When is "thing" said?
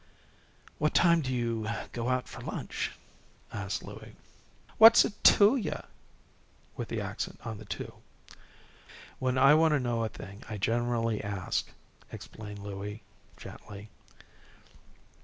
10.09-10.41